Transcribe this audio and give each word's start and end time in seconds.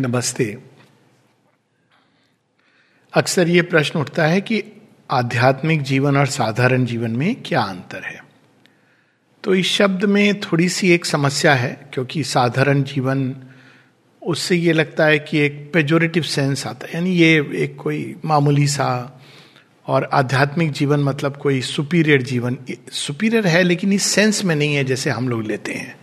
नमस्ते। 0.00 0.58
अक्सर 3.12 3.48
ये 3.48 3.62
प्रश्न 3.62 3.98
उठता 3.98 4.26
है 4.26 4.40
कि 4.40 4.64
आध्यात्मिक 5.10 5.82
जीवन 5.82 6.16
और 6.16 6.26
साधारण 6.26 6.84
जीवन 6.84 7.10
में 7.10 7.42
क्या 7.42 7.60
अंतर 7.60 8.04
है? 8.04 8.24
तो 9.44 9.54
इस 9.54 9.66
शब्द 9.66 10.04
में 10.04 10.40
थोड़ी 10.40 10.68
सी 10.68 10.90
एक 10.90 11.04
समस्या 11.04 11.54
है, 11.54 11.90
क्योंकि 11.94 12.24
साधारण 12.24 12.82
जीवन, 12.82 13.36
उससे 14.22 14.56
ये 14.56 14.72
लगता 14.72 15.04
है 15.04 15.18
कि 15.18 15.38
एक 15.38 15.70
पेजोरेटिव 15.74 16.22
सेंस 16.22 16.66
आता 16.66 16.86
है। 16.86 16.94
यानी 16.94 17.10
ये 17.10 17.50
एक 17.54 17.76
कोई 17.76 18.16
मामूली 18.24 18.66
सा 18.66 19.20
और 19.86 20.04
आध्यात्मिक 20.04 20.70
जीवन 20.70 21.00
मतलब 21.00 21.36
कोई 21.36 21.60
सुपीरियर 21.60 22.22
जीवन 22.22 22.58
सुपीरियर 22.92 23.46
है, 23.46 23.62
लेकिन 23.62 23.92
इस 23.92 24.02
सेंस 24.02 24.44
में 24.44 24.56
नहीं 24.56 24.74
है 24.74 24.84
जैसे 24.84 25.10
हम 25.10 25.28
लोग 25.28 25.42
लेते 25.42 25.72
हैं। 25.72 26.01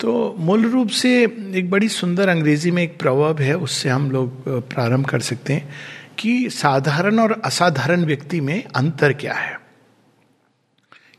तो 0.00 0.34
मूल 0.38 0.64
रूप 0.66 0.88
से 0.88 1.10
एक 1.54 1.70
बड़ी 1.70 1.88
सुंदर 1.88 2.28
अंग्रेज़ी 2.28 2.70
में 2.70 2.82
एक 2.82 2.98
प्रवर्ब 2.98 3.40
है, 3.40 3.54
उससे 3.54 3.88
हम 3.88 4.10
लोग 4.10 4.48
प्रारंभ 4.70 5.06
कर 5.06 5.20
सकते 5.20 5.52
हैं 5.52 5.74
कि 6.18 6.50
साधारण 6.50 7.18
और 7.18 7.40
असाधारण 7.44 8.04
व्यक्ति 8.04 8.40
में 8.40 8.64
अंतर 8.64 9.12
क्या 9.12 9.34
है। 9.34 9.58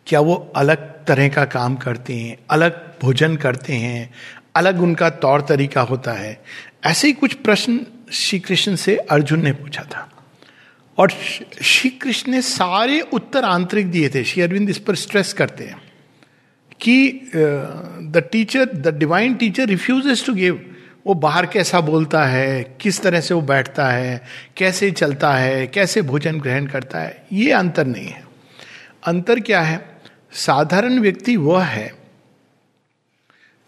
क्या 0.08 0.20
वो 0.20 0.36
अलग 0.56 1.06
तरह 1.06 1.30
का 1.30 1.46
काम 1.46 1.76
करते 1.76 2.14
हैं, 2.14 2.38
अलग 2.50 2.82
भोजन 3.02 3.36
करते 3.36 3.74
हैं, 3.74 4.14
अलग 4.56 4.82
उनका 4.82 5.10
तौर 5.10 5.42
तरीका 5.42 5.82
होता 5.82 6.12
है? 6.12 6.42
ऐसे 6.86 7.08
ही 7.08 7.14
कुछ 7.14 7.34
प्रश्न 7.34 7.80
श्री 8.12 8.40
कृष्ण 8.40 8.76
से 8.76 8.96
अर्जुन 8.98 9.44
ने 9.44 9.52
पूछा 9.52 9.84
था। 9.84 10.10
और 10.98 11.10
श्री 11.62 11.90
कृष्ण 11.90 12.32
ने 12.32 12.42
सारे 12.42 13.00
उत्तर 13.02 13.46
आंतरिक 13.46 13.92
दिए 13.92 14.10
थे। 14.10 14.24
श्री 14.24 14.42
अरविंद 14.42 14.70
इस 14.70 14.78
पर 14.78 14.96
स्ट्रेस 14.96 15.34
करते 15.34 15.64
हैं 15.64 15.82
कि 16.82 17.32
the 18.12 18.18
teacher 18.32 18.66
the 18.66 18.96
divine 18.98 19.36
teacher 19.36 19.66
refuses 19.66 20.26
to 20.26 20.34
give 20.34 20.66
वो 21.08 21.14
बाहर 21.14 21.46
कैसा 21.46 21.80
बोलता 21.82 22.24
है, 22.26 22.64
किस 22.82 23.02
तरह 23.02 23.22
से 23.22 23.34
वो 23.34 23.42
बैठता 23.42 23.88
है, 23.88 24.22
कैसे 24.58 24.92
चलता 24.92 25.34
है, 25.34 25.68
कैसे 25.68 26.02
भोजन 26.02 26.40
ग्रहण 26.40 26.68
करता 26.68 27.00
है, 27.00 27.26
ये 27.34 27.52
अंतर 27.52 27.86
नहीं 27.88 28.08
है। 28.08 28.24
अंतर 29.04 29.40
क्या 29.40 29.62
है? 29.62 30.02
साधारण 30.32 31.00
व्यक्ति 31.00 31.36
वह 31.38 31.64
है 31.64 31.94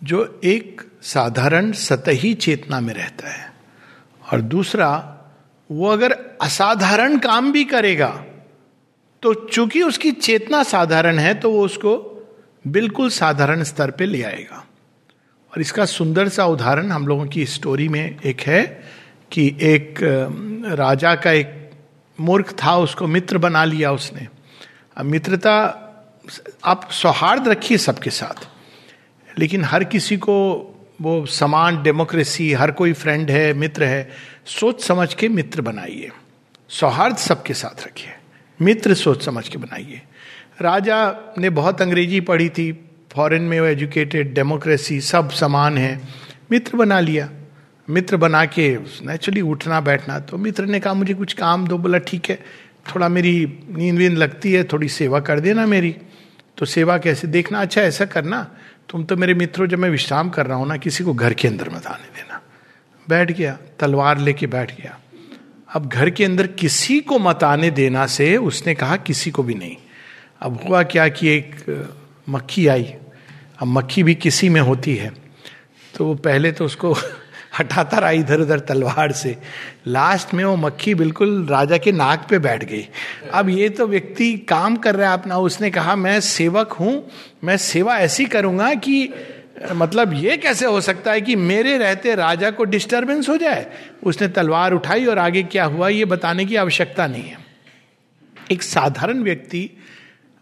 जो 0.01 0.41
एक 0.43 0.81
साधारण 1.01 1.71
सतही 1.71 2.33
चेतना 2.33 2.79
में 2.79 2.93
रहता 2.93 3.29
है। 3.29 3.51
और 4.31 4.41
दूसरा, 4.41 5.09
वो 5.69 5.87
अगर 5.87 6.11
असाधारण 6.41 7.17
काम 7.17 7.51
भी 7.51 7.63
करेगा 7.63 8.09
तो 9.23 9.33
चूँकि 9.33 9.81
उसकी 9.81 10.11
चेतना 10.11 10.63
साधारण 10.63 11.19
है 11.19 11.33
तो 11.33 11.51
वो 11.51 11.65
उसको 11.65 12.12
बिल्कुल 12.67 13.09
साधारण 13.09 13.63
स्तर 13.63 13.91
पे 13.91 14.05
ले 14.05 14.23
आएगा। 14.23 14.67
और 15.51 15.61
इसका 15.61 15.85
सुंदर 15.85 16.29
सा 16.29 16.45
उदाहरण 16.45 16.91
हम 16.91 17.07
लोगों 17.07 17.25
की 17.25 17.45
स्टोरी 17.45 17.87
में 17.87 18.21
एक 18.21 18.41
है 18.41 18.83
कि 19.31 19.57
एक 19.61 19.99
राजा 20.65 21.15
का 21.15 21.31
एक 21.31 21.71
मूर्ख 22.19 22.55
था, 22.63 22.77
उसको 22.77 23.07
मित्र 23.07 23.37
बना 23.37 23.63
लिया 23.63 23.91
उसने। 23.91 24.27
अब 24.97 25.05
मित्रता 25.05 25.79
आप 26.65 26.91
सौहार्द 26.91 27.47
रखिए 27.47 27.77
सबके 27.77 28.09
साथ। 28.09 28.47
लेकिन 29.39 29.63
हर 29.63 29.83
किसी 29.83 30.17
को 30.17 30.69
वो 31.01 31.25
समान 31.25 31.83
डेमोक्रेसी, 31.83 32.53
हर 32.53 32.71
कोई 32.71 32.93
फ्रेंड 32.93 33.31
है, 33.31 33.53
मित्र 33.53 33.83
है, 33.83 34.11
सोच 34.45 34.83
समझ 34.83 35.13
के 35.13 35.29
मित्र 35.29 35.61
बनाइए। 35.61 36.09
सौहार्द 36.69 37.17
सबके 37.17 37.53
साथ 37.53 37.83
रखिए। 37.83 38.13
मित्र 38.61 38.93
सोच 38.93 39.25
समझ 39.25 39.47
के 39.47 39.57
बनाइए। 39.57 40.01
राजा 40.61 41.15
ने 41.37 41.49
बहुत 41.49 41.81
अंग्रेज़ी 41.81 42.21
पढ़ी 42.21 42.49
थी 42.49 42.89
फॉरेन 43.11 43.41
में 43.41 43.59
वो 43.59 43.65
एजुकेटेड 43.65 44.33
डेमोक्रेसी 44.33 45.01
सब 45.01 45.29
समान 45.29 45.77
है। 45.77 46.01
मित्र 46.51 46.77
बना 46.77 46.99
लिया। 46.99 47.29
मित्र 47.89 48.17
बना 48.17 48.45
के 48.45 48.77
नेचुरली 48.77 49.41
उठना 49.41 49.81
बैठना। 49.81 50.19
तो 50.19 50.37
मित्र 50.37 50.65
ने 50.65 50.79
कहा, 50.79 50.93
मुझे 50.93 51.13
कुछ 51.13 51.33
काम 51.33 51.67
दो। 51.67 51.77
बोला, 51.77 51.97
ठीक 51.97 52.29
है, 52.29 52.39
थोड़ा 52.95 53.09
मेरी 53.09 53.59
नींद 53.69 53.97
वींद 53.97 54.17
लगती 54.17 54.53
है, 54.53 54.63
थोड़ी 54.63 54.89
सेवा 54.89 55.19
कर 55.19 55.39
देना 55.39 55.65
मेरी। 55.65 55.95
तो 56.57 56.65
सेवा 56.65 56.97
कैसे? 56.97 57.27
देखना 57.27 57.61
अच्छा 57.61 57.81
ऐसा 57.81 58.05
करना। 58.05 58.55
तुम 58.89 59.03
तो 59.03 59.17
मेरे 59.17 59.33
मित्रों, 59.33 59.67
जब 59.67 59.79
मैं 59.79 59.89
विश्राम 59.89 60.29
कर 60.29 60.45
रहा 60.45 60.57
हूँ 60.57 60.67
ना, 60.67 60.77
किसी 60.77 61.03
को 61.03 61.13
घर 61.13 61.33
के 61.33 61.47
अंदर 61.47 61.69
मत 61.69 61.87
आने 61.87 62.03
देना। 62.03 62.41
बैठ 63.09 63.31
गया, 63.31 63.57
तलवार 63.79 64.17
लेके 64.17 64.47
बैठ 64.47 64.81
गया। 64.81 64.99
अब 65.73 65.87
घर 65.87 66.09
के 66.09 66.25
अंदर 66.25 66.47
किसी 66.47 66.99
को 66.99 67.19
मत 67.19 67.43
आने 67.43 67.71
देना 67.71 68.05
से 68.05 68.37
उसने 68.37 68.75
कहा 68.75 68.97
किसी 68.97 69.31
को 69.31 69.43
भी 69.43 69.53
नहीं। 69.53 69.75
अब 70.41 70.59
हुआ 70.67 70.83
क्या 70.83 71.07
कि 71.07 71.27
एक 71.27 71.55
मक्खी 72.29 72.67
आई। 72.67 72.83
अब 73.59 73.67
मक्खी 73.67 74.03
भी 74.03 74.15
किसी 74.15 74.49
में 74.49 74.61
होती 74.61 74.95
है। 74.95 75.13
तो 75.95 76.05
वो 76.05 76.15
पहले 76.15 76.51
तो 76.51 76.65
उसको 76.65 76.93
हटाता 77.59 77.97
रहा 77.97 78.11
इधर 78.11 78.39
उधर 78.39 78.59
तलवार 78.59 79.11
से। 79.11 79.37
लास्ट 79.87 80.33
में 80.33 80.45
वो 80.45 80.55
मक्खी 80.55 80.95
बिल्कुल 80.95 81.47
राजा 81.47 81.77
के 81.77 81.91
नाक 81.91 82.27
पे 82.29 82.39
बैठ 82.39 82.63
गई। 82.63 82.87
अब 83.33 83.49
ये 83.49 83.69
तो 83.69 83.87
व्यक्ति 83.87 84.37
काम 84.37 84.75
कर 84.75 84.95
रहा 84.95 85.07
है 85.07 85.17
अपना। 85.17 85.37
उसने 85.37 85.71
कहा, 85.71 85.95
मैं 85.95 86.19
सेवक 86.19 86.73
हूँ। 86.73 87.09
मैं 87.43 87.57
सेवा 87.57 87.97
ऐसी 87.97 88.25
करूँगा 88.25 88.73
कि 88.73 89.13
मतलब 89.71 90.13
ये 90.13 90.37
कैसे 90.37 90.65
हो 90.65 90.81
सकता 90.81 91.11
है 91.11 91.21
कि 91.21 91.35
मेरे 91.35 91.77
रहते 91.77 92.15
राजा 92.15 92.51
को 92.51 92.63
डिस्टरबेंस 92.63 93.29
हो 93.29 93.37
जाए? 93.37 93.65
उसने 94.03 94.27
तलवार 94.27 94.73
उठाई 94.73 95.05
और 95.05 95.19
आगे 95.19 95.43
क्या 95.43 95.65
हुआ 95.65 95.89
ये 95.89 96.05
बताने 96.05 96.45
की 96.45 96.55
आवश्यकता 96.55 97.07
नहीं 97.07 97.23
है। 97.23 97.37
एक 98.51 98.63
साधारण 98.63 99.23
व्यक्ति 99.23 99.69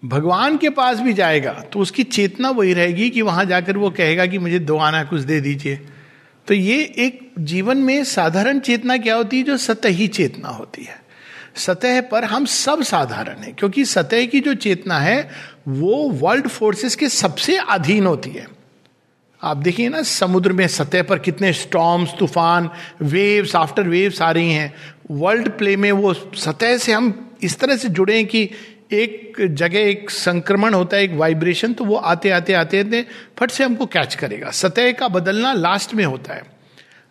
भगवान 0.03 0.57
के 0.57 0.69
पास 0.69 0.99
भी 0.99 1.13
जाएगा 1.13 1.51
तो 1.73 1.79
उसकी 1.79 2.03
चेतना 2.03 2.49
वही 2.49 2.73
रहेगी 2.73 3.09
कि 3.09 3.21
वहाँ 3.21 3.45
जाकर 3.45 3.77
वो 3.77 3.89
कहेगा 3.89 4.25
कि 4.25 4.37
मुझे 4.37 4.59
दो 4.59 4.77
आना 4.77 5.03
कुछ 5.03 5.21
दे 5.21 5.39
दीजिए। 5.41 5.75
तो 6.47 6.53
ये 6.53 6.77
एक 6.97 7.19
जीवन 7.39 7.77
में 7.77 8.03
साधारण 8.03 8.59
चेतना 8.59 8.97
क्या 8.97 9.15
होती 9.15 9.37
है? 9.37 9.43
जो 9.43 9.57
सतही 9.57 10.07
चेतना 10.07 10.49
होती 10.49 10.83
है। 10.83 10.99
सतह 11.55 12.01
पर 12.01 12.23
हम 12.23 12.45
सब 12.45 12.81
साधारण 12.83 13.43
है, 13.43 13.51
क्योंकि 13.51 13.85
सतह 13.85 14.25
की 14.25 14.39
जो 14.39 14.53
चेतना 14.53 14.99
है, 14.99 15.29
वो 15.67 16.09
वर्ल्ड 16.09 16.47
फोर्सेस 16.47 16.95
के 16.95 17.09
सबसे 17.09 17.57
अधीन 17.69 18.05
होती 18.05 18.29
है। 18.29 18.47
आप 19.43 19.57
देखिए 19.57 19.89
ना, 19.89 20.01
समुद्र 20.01 20.53
में 20.53 20.67
सतह 20.67 21.03
पर 21.03 21.19
कितने 21.19 21.51
स्टॉम्स 21.53 22.13
तूफ़ान 22.19 22.69
वेव्स 23.01 23.55
आफ्टर 23.55 23.87
वेव्स 23.87 24.21
आ 24.21 24.31
रही 24.31 24.51
हैं। 24.51 24.73
वर्ल्ड 25.11 25.49
प्ले 25.49 25.75
में 25.77 25.91
वो 25.91 26.13
सतह 26.13 26.77
से 26.77 26.91
हम 26.91 27.31
इस 27.43 27.59
तरह 27.59 27.77
से 27.77 27.89
जुड़े 27.89 28.15
हैं 28.15 28.25
कि 28.25 28.49
एक 28.91 29.37
जगह 29.41 29.79
एक 29.79 30.09
संक्रमण 30.09 30.73
होता 30.73 30.97
है, 30.97 31.03
एक 31.03 31.13
वाइब्रेशन 31.13 31.73
तो 31.73 31.85
वो 31.85 31.95
आते 31.95 32.29
आते 32.29 32.53
आते 32.53 32.79
आते, 32.79 33.05
फट 33.39 33.51
से 33.51 33.63
हमको 33.63 33.85
कैच 33.85 34.15
करेगा। 34.15 34.51
सतह 34.51 34.91
का 34.91 35.07
बदलना 35.07 35.53
लास्ट 35.53 35.93
में 35.93 36.05
होता 36.05 36.33
है। 36.33 36.43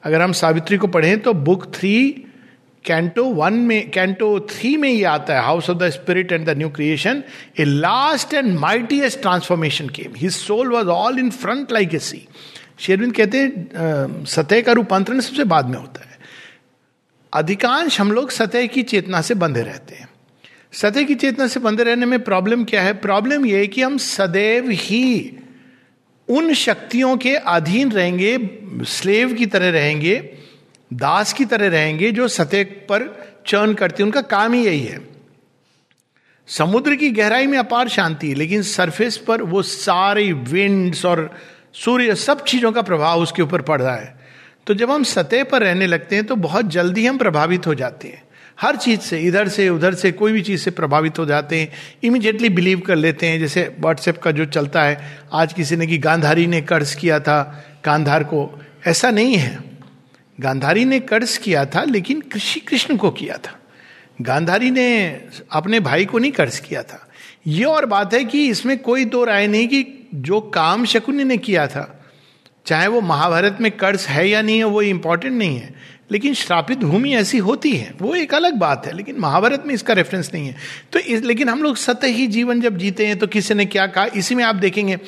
अगर 0.05 0.23
हम 0.23 0.33
सावित्री 0.33 0.77
को 0.77 0.87
पढ़ें 0.87 1.19
तो 1.21 1.33
बुक 1.35 1.73
थ्री 1.75 2.27
कैंटो 2.85 3.25
वन 3.25 3.55
में 3.55 3.91
कैंटो 3.91 4.29
थ्री 4.51 4.77
में 4.77 4.89
ये 4.89 5.05
आता 5.05 5.35
है 5.35 5.43
house 5.43 5.71
of 5.71 5.79
the 5.79 5.89
spirit 5.91 6.33
and 6.33 6.47
the 6.47 6.57
new 6.59 6.69
creation 6.69 7.23
a 7.59 7.65
last 7.65 8.35
and 8.35 8.59
mightiest 8.59 9.21
transformation 9.21 9.89
came 9.89 10.15
his 10.17 10.33
soul 10.33 10.73
was 10.73 10.89
all 10.89 11.19
in 11.19 11.31
front 11.31 11.73
like 11.73 11.95
a 11.95 11.99
sea 11.99 12.27
शेरविंद 12.79 13.15
कहते 13.15 13.39
हैं 13.39 14.25
सतह 14.25 14.61
का 14.61 14.73
रूपांतरण 14.73 15.21
सबसे 15.21 15.45
बाद 15.45 15.67
में 15.67 15.79
होता 15.79 16.01
है। 16.01 16.19
अधिकांश 17.33 18.01
हम 18.01 18.13
लोग 18.13 18.31
सतह 18.31 18.67
की 18.67 18.83
चेतना 18.83 19.21
से 19.21 19.35
बंधे 19.35 19.63
रहते 19.63 19.95
हैं। 19.95 20.09
सतह 20.73 21.03
की 21.03 21.15
चेतना 21.15 21.47
से 21.47 21.61
बंधे 21.61 21.85
रहने 21.85 22.07
में 22.07 22.19
प्रॉब्लम 22.25 22.65
क्या 22.65 22.83
है? 22.83 22.93
प्रॉब्लम 22.93 23.47
यह 23.47 23.59
है 23.59 23.67
कि 23.67 23.83
हम 23.83 23.97
सदैव 23.99 24.71
ही 24.71 25.37
उन 26.29 26.53
शक्तियों 26.55 27.17
के 27.17 27.35
अधीन 27.35 27.93
रहेंगे, 27.93 28.39
स्लेव 28.85 29.33
की 29.33 29.47
तरह 29.47 29.71
रहेंगे 29.71 30.17
दास 30.93 31.33
की 31.33 31.45
तरह 31.45 31.69
रहेंगे 31.69 32.13
जो 32.13 32.29
सतह 32.29 32.63
पर 32.65 33.31
चर्न 33.47 33.75
करते 33.75 34.03
उनका 34.03 34.21
काम 34.21 34.53
ही 34.53 34.65
यही 34.65 34.81
है। 34.81 35.01
समुद्र 36.47 36.97
की 36.97 37.11
गहराई 37.11 37.47
में 37.47 37.59
अपार 37.59 37.89
शांति 37.89 38.29
है 38.29 38.35
लेकिन 38.35 38.63
सरफेस 38.63 39.17
पर 39.17 39.43
वो 39.43 39.63
सारे 39.63 40.33
विंड्स 40.33 41.05
और 41.05 41.35
सूर्य, 41.75 42.15
सब 42.15 42.45
चीज़ों 42.45 42.73
का 42.73 42.83
प्रभाव 42.83 43.21
उसके 43.21 43.43
ऊपर 43.43 43.63
पड़ 43.63 43.83
रहा 43.83 43.97
है। 43.97 44.21
तो 44.67 44.75
जब 44.75 44.91
हम 44.91 45.03
सतह 45.03 45.45
पर 45.45 45.63
रहने 45.63 45.87
लगते 45.87 46.17
हैं 46.17 46.27
तो 46.27 46.37
बहुत 46.37 46.67
जल्दी 46.67 47.07
हम 47.07 47.19
प्रभावित 47.19 47.67
हो 47.67 47.75
जाते 47.75 48.09
हैं। 48.09 48.23
हर 48.61 48.77
चीज़ 48.77 49.01
से, 49.01 49.21
इधर 49.21 49.49
से, 49.49 49.69
उधर 49.69 49.95
से, 49.95 50.13
कोई 50.13 50.33
भी 50.33 50.43
चीज़ 50.43 50.61
से 50.61 50.71
प्रभावित 50.71 51.19
हो 51.19 51.27
जाते 51.27 51.61
हैं। 51.61 51.73
इमिजिएटली 52.05 52.49
बिलीव 52.49 52.81
कर 52.81 52.97
लेते 52.97 53.27
हैं। 53.27 53.41
जैसे 53.41 53.77
व्हाट्सएप 53.81 54.19
का 54.19 54.31
जो 54.31 54.45
चलता 54.45 54.83
है, 54.83 55.19
आज 55.33 55.53
किसी 55.53 55.77
ने 55.77 55.87
कि 55.87 55.99
गांधारी 55.99 56.47
ने 56.47 56.61
कर्ज 56.61 56.95
किया 56.95 57.21
था, 57.21 57.65
गांधार 57.85 58.25
को। 58.25 58.61
ऐसा 58.87 59.11
नहीं 59.11 59.35
है। 59.35 59.70
गांधारी 60.41 60.85
ने 60.85 61.01
कर्ज 61.01 61.37
किया 61.37 61.65
था, 61.65 61.85
लेकिन 61.85 62.21
कृषि 62.21 62.61
कृष्ण 62.61 62.97
को 62.97 63.11
किया 63.11 63.37
था। 63.37 63.59
गांधारी 64.21 64.71
ने 64.71 65.21
अपने 65.53 65.81
भाई 65.81 66.05
को 66.05 66.19
नहीं 66.19 66.33
कर्ज 66.33 66.59
किया 66.59 66.83
था। 66.83 67.09
ये 67.47 67.65
और 67.65 67.87
बात 67.87 68.15
है 68.15 68.25
कि 68.25 68.49
इसमें 68.49 68.79
कोई 68.79 69.05
दो 69.05 69.25
राय 69.25 69.47
नहीं 69.47 69.69
कि 69.69 70.09
जो 70.15 70.41
काम 70.41 70.85
शकुनी 70.85 71.25
ने 71.25 71.37
किया 71.39 71.67
था, 71.67 72.05
चाहे 72.67 72.87
वो 72.87 73.01
महाभारत 73.01 73.59
में 73.61 73.71
कर्ज 73.73 74.07
है 74.07 74.29
या 74.29 74.43
नहीं 74.43 74.59
है, 74.59 74.65
वो 74.65 74.83
इंपॉर्टेंट 74.83 75.35
नहीं 75.35 75.57
है। 75.57 75.75
लेकिन 76.11 76.35
श्रापित 76.35 76.79
भूमि 76.79 77.15
ऐसी 77.15 77.39
होती 77.39 77.73
है, 77.73 77.95
वो 78.01 78.15
एक 78.15 78.35
अलग 78.35 78.55
बात 78.55 78.87
है, 78.87 78.97
लेकिन 78.97 79.19
महाभारत 79.19 79.65
में 79.67 79.75
इसका 79.75 79.95
रेफरेंस 79.95 80.31
नहीं 80.35 80.47
है। 80.47 80.57
तो 80.93 80.99
इस, 80.99 81.23
लेकिन 81.23 81.49
हम 81.49 81.63
लोग 81.63 81.77
सतही 81.77 82.27
जीवन 82.27 82.61
जब 82.61 82.79
जीते 82.79 83.07
हैं 83.07 83.19
तो 83.19 83.27
किसी 83.27 83.55
ने 83.55 83.65
क्या 83.65 83.87
कहा? 83.87 84.07
इसी 84.07 84.35
में 84.35 84.45
आप 84.45 84.55
देखेंगे 84.55 84.99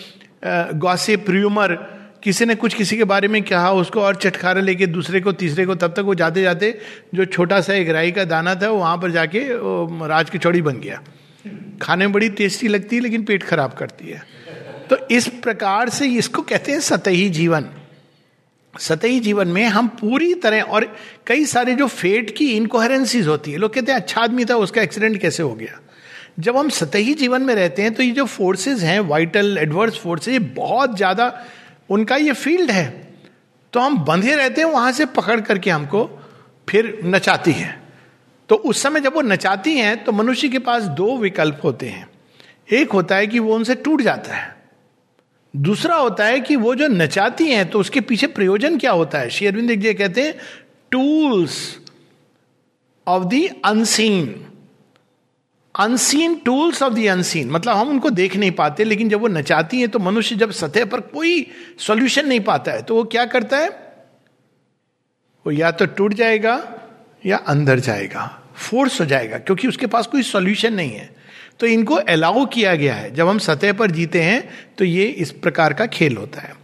गौसे 0.45 1.17
प्रियुमर 1.17 2.02
किसी 2.23 2.45
ने 2.45 2.55
कुछ 2.55 2.75
किसी 2.75 2.97
के 2.97 3.05
बारे 3.05 3.29
में 3.29 3.43
कहा, 3.43 3.71
उसको 3.73 4.01
और 4.01 4.17
चटखारा 4.17 4.61
लेके 4.61 4.87
दूसरे 4.87 5.21
को, 5.21 5.33
तीसरे 5.33 5.67
को, 5.67 5.75
तब 5.75 5.95
तक 5.95 6.01
वो 6.01 6.15
जाते 6.15 6.43
जाते 6.43 6.79
जो 7.15 7.25
छोटा 7.27 7.61
सा 7.61 7.75
एक 7.75 7.89
राई 7.89 8.11
का 8.11 8.25
दाना 8.25 8.55
था, 8.55 8.71
वहाँ 8.71 8.97
पर 8.99 9.11
जाके 9.11 9.41
राज 10.09 10.31
की 10.31 10.39
चौड़ी 10.39 10.63
बन 10.63 10.81
गया। 10.81 11.01
खाने 11.83 12.07
में 12.07 12.13
बड़ी 12.13 12.29
टेस्टी 12.31 12.69
लगती 12.69 12.97
है, 12.97 13.03
लेकिन 13.03 13.25
पेट 13.25 13.43
खराब 13.43 13.73
करती 13.73 14.09
है। 14.09 14.23
तो 14.91 14.97
इस 15.11 15.29
प्रकार 15.43 15.89
से 15.89 16.07
इसको 16.09 16.43
कहते 16.43 16.73
हैं 16.73 16.81
सतही 16.83 17.29
जीवन। 17.31 17.69
सतही 18.75 19.21
जीवन 19.21 19.49
में 19.49 19.65
हम 19.67 19.89
पूरी 20.01 20.35
तरह, 20.35 20.63
और 20.63 20.85
कई 21.27 21.45
सारे 21.47 21.75
जो 21.75 21.87
फेट 21.87 22.35
की 22.37 22.51
इनकोहरेंसीज 22.53 23.27
होती 23.29 23.53
है, 23.53 23.59
लोग 23.59 23.75
कहते 23.75 23.93
हैं 23.93 24.01
अच्छा 24.01 24.21
आदमी 24.21 24.45
था, 24.45 24.57
उसका 24.57 24.83
एक्सीडेंट 24.83 25.21
कैसे 25.21 25.43
हो 25.43 25.55
गया? 25.55 25.79
जब 26.39 26.57
हम 26.57 26.69
सतही 26.71 27.15
जीवन 27.15 27.43
में 27.43 27.55
रहते 27.55 27.83
हैं 27.83 27.93
तो 27.95 28.03
ये 28.03 28.11
जो 28.11 28.25
फोर्सेस 28.27 28.83
हैं 28.83 29.01
वाइटल 29.01 29.59
एडवर्स 29.59 29.99
फोर्सेस 29.99 30.33
ये 30.33 30.39
बहुत 30.39 30.97
ज़्यादा 30.97 31.27
उनका 31.91 32.17
ये 32.17 32.33
फ़ील्ड 32.33 32.71
है। 32.71 32.89
तो 33.73 33.81
हम 33.81 33.99
बंधे 33.99 34.35
रहते 34.37 34.61
हैं, 34.61 34.69
वहाँ 34.69 34.93
से 34.93 35.07
पकड़ 35.07 35.41
करके 35.41 35.71
हमको 35.71 36.05
फिर 36.69 37.01
नचाती 37.05 37.53
है। 37.53 37.81
तो 38.49 38.55
उस 38.55 38.83
समय 38.83 39.01
जब 39.01 39.15
वो 39.15 39.23
नचाती 39.23 39.77
हैं 39.77 40.05
तो 40.05 40.13
मनुष्य 40.13 40.49
के 40.49 40.59
पास 40.59 40.83
दो 40.83 41.17
विकल्प 41.17 41.61
होते 41.65 41.89
हैं। 41.89 42.09
एक 42.73 42.93
होता 42.93 43.17
है 43.17 43.27
कि 43.27 43.39
वो 43.39 43.55
उनसे 43.55 43.75
टूट 43.75 44.03
जाता 44.03 44.35
है। 44.35 44.57
दूसरा 45.55 45.97
होता 45.97 46.25
है 46.25 46.41
कि 46.41 46.57
वो 46.57 46.75
जो 46.75 46.89
नचाती 46.89 47.51
हैं 47.51 47.69
तो 47.71 47.81
उसके 47.81 48.01
पीछे 48.01 48.27
प्रयोजन 48.27 48.79
क्या 48.79 48.93
होता 48.93 49.19
है? 49.19 49.31
श्री 49.31 49.47
अरविंद 49.47 49.97
कहते 49.99 50.23
हैं 50.23 50.35
tools 50.91 51.79
of 53.07 53.25
the 53.25 53.49
unseen 53.65 54.47
unseen 55.75 56.35
tools 56.37 56.83
of 56.83 56.95
the 56.95 57.07
unseen. 57.09 57.51
मतलब 57.51 57.77
हम 57.77 57.89
उनको 57.89 58.11
देख 58.11 58.37
नहीं 58.37 58.51
पाते, 58.53 58.85
लेकिन 58.85 59.09
जब 59.09 59.21
वो 59.21 59.29
नचाती 59.29 59.81
हैं 59.81 59.89
तो 59.89 59.99
मनुष्य 59.99 60.37
जब 60.37 60.51
सतह 60.53 60.85
पर 60.85 61.01
कोई 61.01 61.47
सॉल्यूशन 61.79 62.29
नहीं 62.29 62.41
पाता 62.41 62.73
है 62.73 62.83
तो 62.83 62.95
वो 62.95 63.05
क्या 63.05 63.25
करता 63.27 63.59
है? 63.59 63.69
वो 65.47 65.53
या 65.53 65.71
तो 65.71 65.87
टूट 65.89 66.15
जाएगा 66.15 66.61
या 67.27 67.37
अंदर 67.37 67.79
जाएगा, 67.81 68.27
फोर्स 68.57 69.01
हो 69.01 69.07
जाएगा, 69.07 69.39
क्योंकि 69.39 69.69
उसके 69.69 69.87
पास 69.87 70.07
कोई 70.07 70.23
सॉल्यूशन 70.23 70.75
नहीं 70.75 70.91
है। 70.91 71.11
तो 71.61 71.67
इनको 71.67 71.95
अलाउ 71.95 72.45
किया 72.47 72.75
गया 72.75 72.95
है। 72.95 73.15
जब 73.15 73.29
हम 73.29 73.39
सतह 73.41 73.73
पर 73.73 73.91
जीते 73.91 74.23
हैं 74.23 74.49
तो 74.79 74.85
ये 74.85 75.05
इस 75.05 75.31
प्रकार 75.33 75.73
का 75.73 75.87
खेल 75.89 76.17
होता 76.17 76.41
है। 76.41 76.55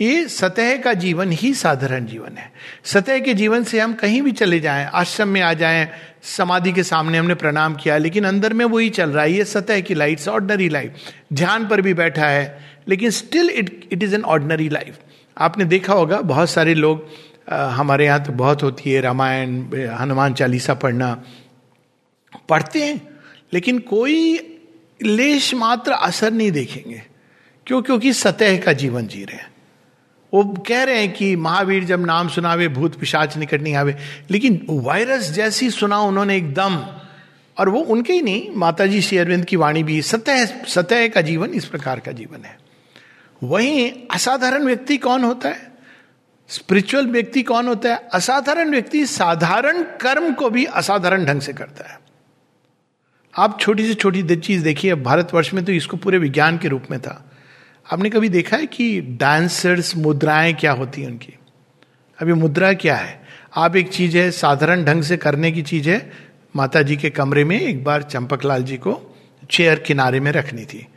ये 0.00 0.28
सतह 0.28 0.76
का 0.76 0.92
जीवन 0.92 1.32
ही 1.32 1.54
साधारण 1.54 2.06
जीवन 2.06 2.36
है। 2.36 2.52
सतह 2.84 3.18
के 3.18 3.34
जीवन 3.34 3.64
से 3.64 3.80
हम 3.80 3.92
कहीं 3.92 4.22
भी 4.22 4.32
चले 4.32 4.60
जाएँ 4.60 4.90
आश्रम 4.94 5.28
में 5.28 5.40
आ 5.40 5.52
जाएँ 5.52 5.88
समाधि 6.22 6.72
के 6.72 6.82
सामने 6.82 7.18
हमने 7.18 7.34
प्रणाम 7.34 7.74
किया 7.74 7.96
लेकिन 7.98 8.24
अंदर 8.24 8.52
में 8.52 8.64
वही 8.64 8.90
चल 8.90 9.10
रहा 9.10 9.24
है 9.24 9.32
ये 9.32 9.44
सतह 9.44 9.80
की 9.80 9.94
लाइफ 9.94 10.28
ऑर्डनरी 10.28 10.68
लाइफ 10.68 10.94
ध्यान 11.32 11.68
पर 11.68 11.80
भी 11.80 11.94
बैठा 11.94 12.26
है 12.26 12.58
लेकिन 12.88 13.10
still 13.10 13.50
it 13.50 13.88
it 13.92 14.02
is 14.02 14.14
an 14.14 14.22
ordinary 14.22 14.68
life 14.68 14.98
आपने 15.38 15.64
देखा 15.64 15.92
होगा 15.92 16.20
बहुत 16.20 16.50
सारे 16.50 16.74
लोग 16.74 17.08
आ, 17.52 17.68
हमारे 17.68 18.04
यहाँ 18.04 18.24
तो 18.24 18.32
बहुत 18.32 18.62
होती 18.62 18.90
है 18.90 19.00
रामायण 19.00 19.62
हनुमान 19.88 20.34
चालीसा 20.34 20.74
पढ़ना। 20.74 21.24
पढ़ते 22.48 22.84
हैं 22.84 23.08
लेकिन 23.54 23.78
कोई 23.78 24.38
लेश 25.02 25.54
मात्र 25.54 25.92
असर 25.92 26.32
नहीं 26.32 26.52
देखेंगे 26.52 27.02
क्यों? 27.66 27.82
क्योंकि 27.82 28.12
सतह 28.12 28.58
का 28.58 28.72
जीवन 28.72 29.06
जी 29.06 29.24
रहे 29.24 29.36
हैं। 29.36 29.57
वो 30.34 30.44
कह 30.68 30.82
रहे 30.82 30.98
हैं 30.98 31.12
कि 31.12 31.36
महावीर 31.36 31.84
जब 31.84 32.06
नाम 32.06 32.28
सुनावे, 32.28 32.68
भूत 32.68 33.00
पिशाच 33.00 33.36
निकट 33.36 33.62
नहीं 33.62 33.74
आवे। 33.74 33.96
लेकिन 34.30 34.66
वायरस 34.70 35.30
जैसी 35.30 35.70
सुना 35.70 35.98
उन्होंने 35.98 36.36
एकदम 36.36 36.86
और 37.58 37.68
वो 37.68 37.80
उनके 37.80 38.12
ही 38.12 38.22
नहीं 38.22 38.50
माता 38.56 38.86
जी 38.86 39.02
श्री 39.02 39.18
अरविंद 39.18 39.44
की 39.44 39.56
वाणी 39.56 39.82
भी 39.82 40.02
सतह 40.02 40.44
सतह 40.44 41.08
का 41.08 41.20
जीवन 41.20 41.48
इस 41.48 41.64
प्रकार 41.64 42.00
का 42.00 42.12
जीवन 42.12 42.44
है। 42.44 42.58
वहीं 43.42 43.92
असाधारण 44.10 44.62
व्यक्ति 44.62 44.96
कौन 44.96 45.24
होता 45.24 45.48
है? 45.48 45.72
स्पिरिचुअल 46.48 47.06
व्यक्ति 47.06 47.42
कौन 47.42 47.66
होता 47.66 47.88
है? 47.88 48.08
असाधारण 48.14 48.70
व्यक्ति 48.70 49.06
साधारण 49.06 49.82
कर्म 49.82 50.32
को 50.32 50.50
भी 50.50 50.64
असाधारण 50.64 51.24
ढंग 51.24 51.40
से 51.40 51.52
करता 51.52 51.92
है। 51.92 52.00
आप 53.38 53.60
छोटी 53.60 53.86
से 53.86 53.94
छोटी 53.94 54.36
चीज़ 54.36 54.64
देखिए, 54.64 54.94
भारतवर्ष 54.94 55.54
में 55.54 55.64
तो 55.64 55.72
इसको 55.72 55.96
पूरे 55.96 56.18
विज्ञान 56.18 56.58
के 56.58 56.68
रूप 56.68 56.82
में 56.90 57.00
था। 57.00 57.27
आपने 57.92 58.10
कभी 58.10 58.28
देखा 58.28 58.56
है 58.56 58.66
कि 58.66 59.00
डांसर्स 59.00 59.96
मुद्राएँ 59.96 60.54
क्या 60.54 60.72
होती 60.72 61.02
हैं 61.02 61.08
उनकी? 61.08 61.34
अभी 62.18 62.32
मुद्रा 62.32 62.72
क्या 62.72 62.96
है? 62.96 63.22
आप 63.56 63.76
एक 63.76 63.92
चीज़ 63.92 64.18
है, 64.18 64.30
साधारण 64.30 64.84
ढंग 64.84 65.02
से 65.02 65.16
करने 65.16 65.52
की 65.52 65.62
चीज़ 65.62 65.90
है 65.90 66.12
माता 66.56 66.82
जी 66.82 66.96
के 66.96 67.10
कमरे 67.10 67.44
में 67.44 67.60
एक 67.60 67.84
बार 67.84 68.02
चंपक 68.02 68.44
लाल 68.44 68.62
जी 68.62 68.76
को 68.76 69.16
चेयर 69.50 69.78
किनारे 69.78 70.20
में 70.20 70.32
रखनी 70.32 70.64
थी। 70.64 70.88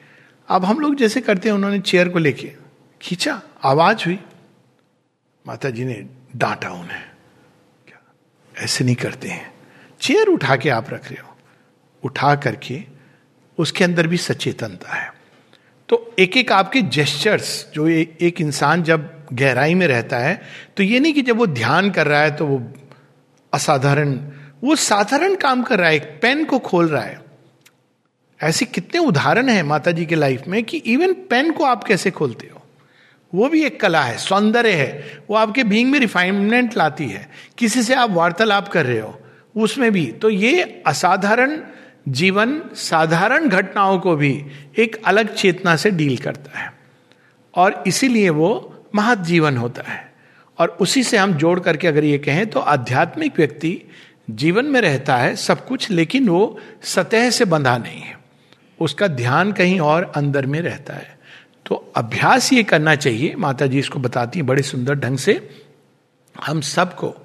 अब 0.49 0.65
हम 0.65 0.79
लोग 0.79 0.95
जैसे 0.95 1.21
करते 1.21 1.49
हैं, 1.49 1.55
उन्होंने 1.55 1.79
चेयर 1.79 2.09
को 2.09 2.19
लेके 2.19 2.53
खींचा, 3.01 3.41
आवाज़ 3.63 4.05
हुई। 4.05 4.19
माता 5.47 5.69
जी 5.69 5.85
ने 5.85 6.05
डांटा 6.35 6.69
उन्हें। 6.69 7.03
क्या? 7.87 8.13
ऐसे 8.57 8.83
नहीं 8.83 8.95
करते 8.95 9.27
हैं। 9.27 9.53
चेयर 10.01 10.27
उठा 10.27 10.55
के 10.55 10.69
आप 10.69 10.89
रख 10.89 11.11
रहे 11.11 11.21
हो। 11.21 11.37
उठा 12.03 12.35
करके 12.35 12.83
उसके 13.57 13.83
अंदर 13.83 14.07
भी 14.07 14.17
सचेतनता 14.17 14.93
है। 14.93 15.20
तो 15.91 16.15
एक 16.19 16.37
एक 16.37 16.51
आपके 16.51 16.81
जेस्चर्स 16.81 17.67
जो 17.73 17.87
ए, 17.87 18.17
एक 18.21 18.41
इंसान 18.41 18.83
जब 18.83 19.09
गहराई 19.33 19.73
में 19.73 19.87
रहता 19.87 20.17
है 20.17 20.41
तो 20.77 20.83
ये 20.83 20.99
नहीं 20.99 21.13
कि 21.13 21.21
जब 21.21 21.37
वो 21.37 21.47
ध्यान 21.47 21.89
कर 21.91 22.07
रहा 22.07 22.21
है 22.21 22.35
तो 22.35 22.45
वो 22.45 22.61
असाधारण 23.53 24.13
वो 24.63 24.75
साधारण 24.75 25.35
काम 25.35 25.63
कर 25.63 25.79
रहा 25.79 25.89
है 25.89 25.95
एक 25.95 26.19
पेन 26.21 26.45
को 26.45 26.59
खोल 26.59 26.87
रहा 26.87 27.03
है। 27.03 27.19
ऐसे 28.39 28.65
कितने 28.65 28.99
उदाहरण 28.99 29.49
हैं 29.49 29.63
माता 29.63 29.91
जी 29.91 30.05
के 30.05 30.15
लाइफ 30.15 30.43
में 30.47 30.63
कि 30.63 30.77
इवन 30.77 31.13
पेन 31.29 31.51
को 31.51 31.63
आप 31.63 31.83
कैसे 31.83 32.11
खोलते 32.11 32.49
हो? 32.53 32.61
वो 33.33 33.49
भी 33.49 33.63
एक 33.63 33.79
कला 33.81 34.01
है 34.01 34.17
सौंदर्य 34.17 34.71
है 34.71 35.19
वो 35.29 35.35
आपके 35.35 35.63
बींग 35.63 35.91
में 35.91 35.99
रिफाइनमेंट 35.99 36.77
लाती 36.77 37.07
है। 37.07 37.29
किसी 37.57 37.83
से 37.83 37.93
आप 37.93 38.11
वार्तालाप 38.11 38.67
कर 38.67 38.85
रहे 38.85 38.99
हो 38.99 39.19
उसमें 39.55 39.91
भी। 39.91 40.05
तो 40.11 40.29
ये 40.29 40.83
असाधारण 40.87 41.61
जीवन 42.07 42.61
साधारण 42.75 43.49
घटनाओं 43.49 43.99
को 43.99 44.15
भी 44.15 44.45
एक 44.79 45.01
अलग 45.05 45.35
चेतना 45.35 45.75
से 45.75 45.91
डील 45.91 46.17
करता 46.17 46.59
है। 46.59 46.73
और 47.55 47.83
इसीलिए 47.87 48.29
वो 48.29 48.83
महत 48.95 49.17
जीवन 49.17 49.57
होता 49.57 49.91
है। 49.91 50.13
और 50.57 50.69
उसी 50.69 51.03
से 51.03 51.17
हम 51.17 51.33
जोड़ 51.33 51.59
करके 51.59 51.87
अगर 51.87 52.03
ये 52.03 52.17
कहें 52.17 52.47
तो 52.47 52.59
आध्यात्मिक 52.59 53.37
व्यक्ति 53.37 53.81
जीवन 54.29 54.65
में 54.65 54.81
रहता 54.81 55.17
है 55.17 55.35
सब 55.35 55.67
कुछ, 55.67 55.91
लेकिन 55.91 56.29
वो 56.29 56.59
सतह 56.83 57.29
से 57.29 57.45
बंधा 57.45 57.77
नहीं 57.77 58.01
है। 58.01 58.19
उसका 58.79 59.07
ध्यान 59.07 59.51
कहीं 59.51 59.79
और 59.79 60.11
अंदर 60.15 60.45
में 60.45 60.61
रहता 60.61 60.93
है। 60.93 61.19
तो 61.65 61.93
अभ्यास 61.95 62.53
ये 62.53 62.63
करना 62.63 62.95
चाहिए। 62.95 63.35
माता 63.35 63.65
जी 63.65 63.79
इसको 63.79 63.99
बताती 63.99 64.39
हैं 64.39 64.45
बड़े 64.45 64.63
सुंदर 64.63 64.95
ढंग 64.95 65.17
से। 65.17 65.49
हम 66.45 66.61
सबको 66.61 67.15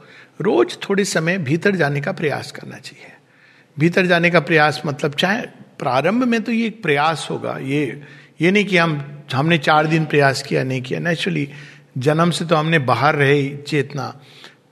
रोज 0.41 0.79
थोड़े 0.89 1.05
समय 1.05 1.39
भीतर 1.39 1.77
जाने 1.77 2.01
का 2.01 2.13
प्रयास 2.13 2.53
करना 2.53 2.79
चाहिए। 2.79 3.16
भीतर 3.77 4.07
जाने 4.07 4.31
का 4.31 4.41
प्रयास 4.41 4.83
मतलब 4.87 5.15
चाहे 5.15 5.41
प्रारंभ 5.79 6.25
में 6.25 6.41
तो 6.43 6.53
ये 6.53 6.67
एक 6.67 6.83
प्रयास 6.83 7.27
होगा। 7.31 7.59
ये 7.59 8.01
ये 8.41 8.51
नहीं 8.51 8.65
कि 8.65 8.77
हम, 8.77 9.25
हमने 9.35 9.59
चार 9.59 9.87
दिन 9.87 10.05
प्रयास 10.05 10.43
किया, 10.43 10.63
नहीं 10.65 10.83
किया। 10.83 11.01
नेचुरली 11.01 11.49
जन्म 11.99 12.31
से 12.31 12.45
तो 12.45 12.57
हमने 12.57 12.79
बाहर 12.79 13.15
रहे 13.15 13.49
चेतना। 13.59 14.09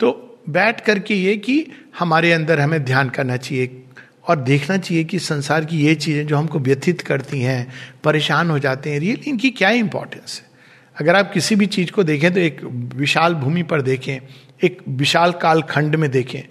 तो 0.01 0.41
बैठ 0.49 0.81
करके 0.81 1.15
ये 1.15 1.37
कि 1.37 1.67
हमारे 1.99 2.33
अंदर 2.33 2.61
हमें 2.61 2.83
ध्यान 2.85 3.11
करना 3.11 3.37
चाहिए 3.37 3.83
और 4.29 4.41
देखना 4.41 4.77
चाहिए 4.77 5.05
कि 5.05 5.19
संसार 5.19 5.65
की 5.65 5.79
ये 5.79 5.95
चीज़ें 5.95 6.27
जो 6.27 6.37
हमको 6.37 6.59
व्यथित 6.59 7.01
करती 7.01 7.41
हैं, 7.41 7.73
परेशान 8.05 8.51
हो 8.51 8.59
जाते 8.59 8.91
हैं 8.91 9.01
रियली 9.01 9.31
इनकी 9.31 9.51
क्या 9.51 9.71
इंपॉर्टेंस 9.71 10.41
है? 10.41 10.53
अगर 10.97 11.17
आप 11.17 11.33
किसी 11.33 11.57
भी 11.57 11.67
चीज़ 11.67 11.91
को 11.91 12.03
देखें 12.05 12.33
तो 12.35 12.41
एक 12.41 12.61
विशाल 12.95 13.35
भूमि 13.35 13.63
पर 13.63 13.83
देखें, 13.83 14.19
एक 14.65 14.83
विशाल 14.89 15.33
कालखंड 15.33 15.97
में 15.97 16.11
देखें 16.11 16.43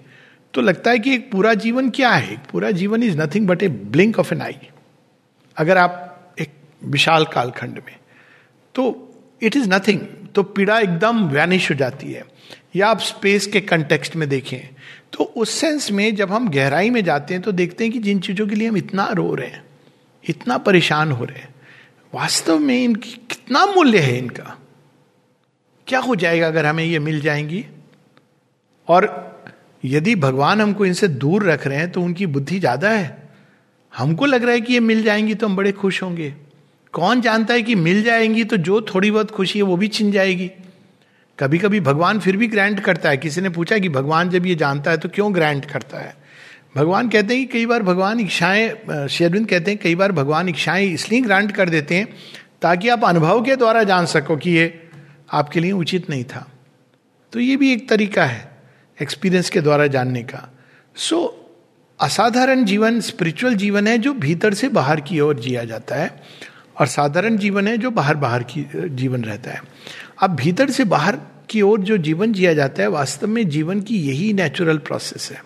तो 0.54 0.60
लगता 0.60 0.90
है 0.90 0.98
कि 0.98 1.14
एक 1.14 1.30
पूरा 1.30 1.54
जीवन 1.54 1.90
क्या 1.90 2.10
है? 2.10 2.36
पूरा 2.52 2.70
जीवन 2.70 3.02
is 3.02 3.18
nothing 3.18 3.46
but 3.46 3.62
a 3.62 3.68
blink 3.68 4.18
of 4.18 4.34
an 4.34 4.42
eye 4.42 4.58
अगर 5.56 5.78
आप 5.78 6.34
एक 6.38 6.52
विशाल 6.84 7.24
कालखंड 7.24 7.82
में 7.86 7.96
तो 8.74 8.84
इट 9.42 9.56
इज़ 9.56 9.68
नथिंग 9.68 10.00
तो 10.34 10.42
पीड़ा 10.42 10.78
एकदम 10.80 11.24
वैनिश 11.28 11.70
हो 11.70 11.74
जाती 11.76 12.12
है। 12.12 12.24
या 12.76 12.86
आप 12.86 13.00
स्पेस 13.00 13.46
के 13.46 13.60
कंटेक्स्ट 13.60 14.16
में 14.16 14.28
देखें 14.28 14.58
तो 15.12 15.24
उस 15.24 15.50
सेंस 15.50 15.90
में 15.90 16.14
जब 16.16 16.32
हम 16.32 16.48
गहराई 16.50 16.90
में 16.90 17.02
जाते 17.04 17.34
हैं 17.34 17.42
तो 17.42 17.52
देखते 17.52 17.84
हैं 17.84 17.92
कि 17.92 17.98
जिन 17.98 18.20
चीज़ों 18.20 18.46
के 18.46 18.54
लिए 18.54 18.68
हम 18.68 18.76
इतना 18.76 19.08
रो 19.12 19.34
रहे 19.34 19.48
हैं, 19.48 19.64
इतना 20.24 20.58
परेशान 20.58 21.12
हो 21.12 21.24
रहे 21.24 21.38
हैं, 21.38 21.54
वास्तव 22.14 22.58
में 22.58 22.82
इनकी 22.84 23.10
कितना 23.30 23.66
मूल्य 23.66 23.98
है 23.98 24.18
इनका? 24.18 24.58
क्या 25.86 26.00
हो 26.00 26.14
जाएगा 26.16 26.46
अगर 26.46 26.66
हमें 26.66 26.84
ये 26.84 26.98
मिल 26.98 27.20
जाएँगी? 27.20 27.64
और 28.88 29.33
यदि 29.84 30.14
भगवान 30.16 30.60
हमको 30.60 30.86
इनसे 30.86 31.08
दूर 31.08 31.42
रख 31.42 31.66
रहे 31.66 31.78
हैं 31.78 31.90
तो 31.92 32.02
उनकी 32.02 32.26
बुद्धि 32.26 32.58
ज़्यादा 32.58 32.90
है। 32.90 33.22
हमको 33.92 34.26
लग 34.26 34.44
रहा 34.44 34.52
है 34.52 34.60
कि 34.60 34.72
ये 34.72 34.80
मिल 34.80 35.02
जाएँगी 35.02 35.34
तो 35.34 35.46
हम 35.46 35.56
बड़े 35.56 35.72
खुश 35.72 36.02
होंगे। 36.02 36.34
कौन 36.94 37.20
जानता 37.20 37.54
है 37.54 37.62
कि 37.62 37.74
मिल 37.74 38.02
जाएँगी 38.02 38.44
तो 38.44 38.56
जो 38.56 38.80
थोड़ी 38.94 39.10
बहुत 39.10 39.30
खुशी 39.30 39.58
है 39.58 39.64
वो 39.64 39.76
भी 39.76 39.88
छिन 39.88 40.10
जाएगी। 40.12 40.50
कभी 41.38 41.58
कभी 41.58 41.80
भगवान 41.80 42.18
फिर 42.20 42.36
भी 42.36 42.46
ग्रांट 42.46 42.80
करता 42.80 43.10
है। 43.10 43.16
किसी 43.16 43.40
ने 43.40 43.48
पूछा 43.48 43.78
कि 43.78 43.88
भगवान 43.88 44.30
जब 44.30 44.46
ये 44.46 44.54
जानता 44.54 44.90
है 44.90 44.96
तो 44.96 45.08
क्यों 45.08 45.34
ग्रांट 45.34 45.64
करता 45.64 45.98
है? 45.98 46.14
भगवान 46.76 47.08
कहते 47.08 47.36
हैं 47.36 47.46
कि 47.46 47.52
कई 47.52 47.66
बार 47.66 47.82
भगवान 47.82 48.20
इच्छाएँ 48.20 49.06
शेरविंद 49.08 49.48
कहते 49.48 49.70
हैं 49.70 49.80
कई 49.82 49.94
बार 49.94 50.12
भगवान 50.12 50.48
इच्छाएँ 50.48 50.86
इसलिए 50.86 51.20
ग्रांट 51.20 51.52
कर 51.52 51.68
देते 51.68 51.94
हैं 51.94 52.08
ताकि 52.62 52.88
आप 52.88 53.04
अनुभव 53.04 53.42
के 53.42 53.56
द्वारा 53.56 53.82
जान 53.82 54.06
सको 54.06 54.36
कि 54.36 54.50
ये 54.50 54.72
आपके 55.32 55.60
लिए 55.60 55.72
उचित 55.72 56.10
नहीं 56.10 56.24
था। 56.24 56.46
तो 57.32 57.40
ये 57.40 57.56
भी 57.56 57.72
एक 57.72 57.88
तरीका 57.88 58.24
है। 58.24 58.53
एक्सपीरियंस 59.02 59.50
के 59.50 59.60
द्वारा 59.60 59.86
जानने 59.86 60.22
का। 60.22 60.48
सो 60.96 61.16
so, 61.16 61.44
असाधारण 62.00 62.64
जीवन 62.64 63.00
स्पिरिचुअल 63.00 63.54
जीवन 63.54 63.86
है 63.86 63.98
जो 63.98 64.12
भीतर 64.14 64.54
से 64.54 64.68
बाहर 64.68 65.00
की 65.00 65.20
ओर 65.20 65.38
जिया 65.40 65.64
जाता 65.64 65.96
है 65.96 66.22
और 66.80 66.86
साधारण 66.86 67.36
जीवन 67.36 67.68
है 67.68 67.76
जो 67.78 67.90
बाहर 67.90 68.16
बाहर 68.16 68.42
की 68.42 68.66
जीवन 68.74 69.24
रहता 69.24 69.50
है। 69.50 69.62
अब 70.22 70.34
भीतर 70.36 70.70
से 70.70 70.84
बाहर 70.84 71.18
की 71.50 71.62
ओर 71.62 71.80
जो 71.80 71.96
जीवन 71.96 72.32
जिया 72.32 72.54
जाता 72.54 72.82
है 72.82 72.88
वास्तव 72.88 73.26
में 73.26 73.48
जीवन 73.48 73.80
की 73.80 74.00
यही 74.00 74.32
नेचुरल 74.32 74.78
प्रोसेस 74.78 75.30
है। 75.32 75.42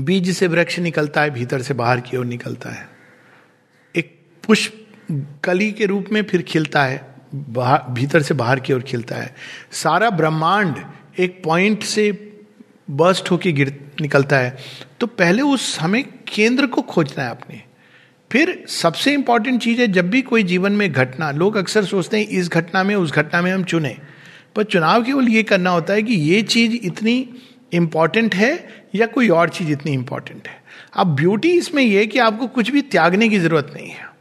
बीज 0.00 0.30
से 0.36 0.46
वृक्ष 0.46 0.78
निकलता 0.78 1.22
है 1.22 1.30
भीतर 1.30 1.62
से 1.62 1.74
बाहर 1.74 2.00
की 2.00 2.16
ओर 2.16 2.24
निकलता 2.24 2.70
है। 2.70 2.88
एक 3.96 4.18
पुष्प 4.44 4.86
कली 5.44 5.70
के 5.72 5.86
रूप 5.86 6.06
में 6.12 6.22
फिर 6.22 6.42
खिलता 6.42 6.84
है 6.84 7.14
भीतर 7.34 8.22
से 8.22 8.34
बाहर 8.34 8.60
की 8.60 8.72
ओर 8.72 8.82
खिलता 8.82 9.16
है। 9.16 9.34
सारा 9.72 10.10
ब्रह्मांड 10.10 10.76
एक 11.18 11.42
पॉइंट 11.44 11.82
से 11.82 12.32
बर्स्ट 12.90 13.30
होके 13.30 13.52
गिर, 13.52 13.90
निकलता 14.00 14.38
है। 14.38 14.56
तो 15.00 15.06
पहले 15.06 15.42
उस, 15.42 15.80
हमें 15.80 16.04
केंद्र 16.34 16.66
को 16.66 16.82
खोजना 16.82 17.24
है 17.24 17.30
अपने। 17.30 17.62
फिर 18.32 18.64
सबसे 18.68 19.12
इंपॉर्टेंट 19.12 19.62
चीज़ 19.62 19.80
है, 19.80 19.88
जब 19.88 20.10
भी 20.10 20.22
कोई 20.22 20.42
जीवन 20.42 20.72
में 20.72 20.92
घटना, 20.92 21.30
लोग 21.30 21.56
अक्सर 21.56 21.84
सोचते 21.84 22.18
हैं, 22.18 22.26
इस 22.26 22.48
घटना 22.48 22.82
में, 22.82 22.94
उस 22.94 23.12
घटना 23.12 23.42
में 23.42 23.52
हम 23.52 23.64
चुने। 23.64 23.96
पर 24.56 24.62
चुनाव 24.62 25.04
केवल 25.04 25.28
ये 25.28 25.42
करना 25.42 25.70
होता 25.70 25.92
है 25.92 26.02
कि 26.02 26.12
ये 26.12 26.42
चीज़ 26.42 26.72
इतनी 26.72 27.28
इंपॉर्टेंट 27.72 28.34
है 28.34 28.68
या 28.94 29.06
कोई 29.06 29.28
और 29.28 29.48
चीज़ 29.48 29.70
इतनी 29.70 29.92
इंपॉर्टेंट 29.92 30.48
है। 30.48 30.64
अब 30.96 31.06
ब्यूटी 31.06 31.52
इसमें 31.52 31.82
यह 31.82 32.06
कि 32.06 32.18
आपको 32.18 32.46
कुछ 32.46 32.70
भी 32.70 32.82
त्यागने 32.82 33.28
की 33.28 33.38
ज़रूरत 33.38 33.70
नहीं 33.74 33.88
है। 33.88 34.14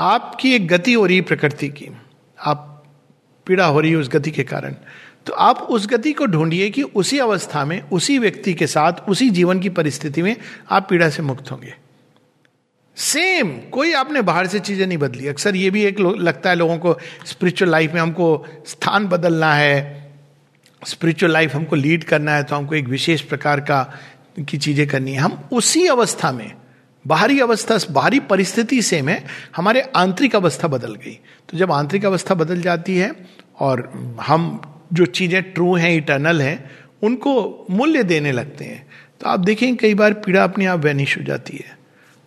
आपकी 0.00 0.54
एक 0.54 0.68
गति 0.68 0.92
हो 0.92 1.06
रही 1.06 1.16
है 1.16 1.22
प्रकृति 1.22 1.68
की। 1.68 1.88
आप 2.44 2.70
पीड़ा 3.46 3.66
हो 3.66 3.80
रही 3.80 3.90
है 3.90 3.96
उस 3.96 4.08
गति 4.08 4.30
के 4.30 4.42
कारण। 4.42 4.76
तो 5.26 5.32
आप 5.32 5.58
उस 5.70 5.86
गति 5.86 6.12
को 6.12 6.26
ढूंढिए 6.26 6.68
कि 6.70 6.82
उसी 6.82 7.18
अवस्था 7.18 7.64
में, 7.64 7.80
उसी 7.82 8.18
व्यक्ति 8.18 8.54
के 8.54 8.66
साथ, 8.66 9.08
उसी 9.08 9.28
जीवन 9.30 9.60
की 9.60 9.68
परिस्थिति 9.70 10.22
में 10.22 10.36
आप 10.70 10.86
पीड़ा 10.90 11.08
से 11.08 11.22
मुक्त 11.22 11.50
होंगे। 11.50 11.74
सेम, 12.96 13.48
कोई 13.70 13.92
आपने 13.92 14.22
बाहर 14.22 14.46
से 14.46 14.60
चीज़ें 14.60 14.86
नहीं 14.86 14.98
बदली। 14.98 15.26
अक्सर 15.26 15.56
ये 15.56 15.70
भी 15.70 15.84
एक 15.84 16.00
लगता 16.00 16.50
है 16.50 16.56
लोगों 16.56 16.76
को 16.78 16.96
स्पिरिचुअल 17.26 17.70
लाइफ 17.70 17.92
में 17.94 18.00
हमको 18.00 18.46
स्थान 18.66 19.06
बदलना 19.06 19.52
है 19.54 20.02
स्पिरिचुअल 20.82 21.32
लाइफ 21.32 21.54
हमको 21.54 21.76
लीड 21.76 22.04
करना 22.04 22.34
है 22.34 22.42
तो 22.42 22.56
हमको 22.56 22.74
एक 22.74 22.88
विशेष 22.88 23.20
प्रकार 23.22 23.60
का, 23.60 23.82
की 24.40 24.58
चीज़ें 24.58 24.86
करनी 24.88 25.12
है। 25.12 25.18
हम 25.18 25.48
उसी 25.52 25.86
अवस्था 25.86 26.32
में, 26.32 26.52
बाहरी 27.04 27.40
अवस्था, 27.40 27.78
बाहरी 27.90 28.20
परिस्थिति 28.20 28.80
सेम 28.82 29.08
है 29.08 29.24
हमारे 29.56 29.80
आंतरिक 29.96 30.36
अवस्था 30.36 30.68
बदल 30.68 30.94
गई। 30.94 31.18
तो 31.48 31.58
जब 31.58 31.72
आंतरिक 31.72 32.04
अवस्था 32.04 32.34
बदल 32.34 32.60
जाती 32.60 32.96
है 32.96 33.10
और 33.58 33.90
हम 34.20 34.60
जो 34.92 35.06
चीज़ें 35.06 35.42
ट्रू 35.52 35.74
हैं 35.74 35.94
इटर्नल 35.96 36.42
हैं, 36.42 36.70
उनको 37.02 37.66
मूल्य 37.70 38.02
देने 38.02 38.32
लगते 38.32 38.64
हैं। 38.64 38.86
तो 39.20 39.28
आप 39.28 39.40
देखें, 39.40 39.76
कई 39.76 39.94
बार 39.94 40.12
पीड़ा 40.14 40.44
अपने 40.44 40.66
आप 40.66 40.80
वैनिश 40.80 41.16
हो 41.18 41.22
जाती 41.22 41.56
है। 41.56 41.76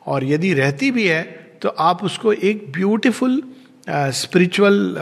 और 0.06 0.24
यदि 0.24 0.54
रहती 0.54 0.92
भी 0.92 1.08
है 1.08 1.24
तो 1.62 1.70
आप 1.70 2.04
उसको 2.04 2.34
एक 2.34 2.72
ब्यूटिफुल 2.72 3.42
स्पिरिचुअल 3.90 4.96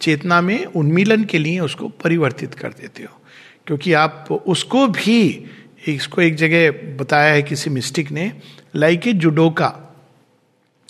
चेतना 0.00 0.40
में 0.40 0.64
उन्मीलन 0.64 1.24
के 1.24 1.38
लिए 1.38 1.58
उसको 1.60 1.88
परिवर्तित 2.04 2.54
कर 2.54 2.68
देते 2.70 3.02
हो। 3.02 3.20
क्योंकि 3.66 3.92
आप 3.92 4.26
उसको 4.46 4.86
भी, 4.88 5.44
इसको 5.88 6.22
एक 6.22 6.34
जगह 6.34 6.70
बताया 6.96 7.32
है 7.32 7.42
किसी 7.42 7.70
मिस्टिक 7.70 8.10
ने 8.12 8.32
लाइक 8.76 9.06
ए 9.06 9.12
जुडोका 9.14 9.68